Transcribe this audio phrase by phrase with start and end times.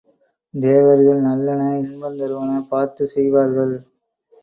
[0.53, 3.75] தேவர்கள் நல்லன, இன்பந்தருவன பார்த்துச் செய்வார்கள்.